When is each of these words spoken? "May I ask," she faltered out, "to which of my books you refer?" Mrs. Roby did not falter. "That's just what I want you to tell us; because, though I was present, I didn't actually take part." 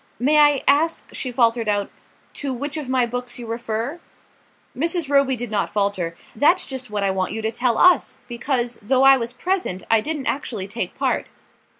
"May 0.17 0.39
I 0.39 0.63
ask," 0.67 1.13
she 1.13 1.31
faltered 1.31 1.69
out, 1.69 1.91
"to 2.33 2.51
which 2.51 2.75
of 2.75 2.89
my 2.89 3.05
books 3.05 3.37
you 3.37 3.45
refer?" 3.45 3.99
Mrs. 4.75 5.07
Roby 5.09 5.35
did 5.35 5.51
not 5.51 5.69
falter. 5.69 6.15
"That's 6.35 6.65
just 6.65 6.89
what 6.89 7.03
I 7.03 7.11
want 7.11 7.33
you 7.33 7.43
to 7.43 7.51
tell 7.51 7.77
us; 7.77 8.21
because, 8.27 8.77
though 8.77 9.03
I 9.03 9.15
was 9.17 9.31
present, 9.31 9.83
I 9.91 10.01
didn't 10.01 10.25
actually 10.25 10.67
take 10.67 10.95
part." 10.95 11.27